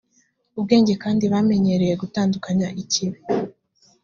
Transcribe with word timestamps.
ubwenge 0.59 0.93
kandi 1.03 1.23
bamenyereye 1.33 1.93
gutandukanya 2.01 2.67
ikibi 2.81 3.19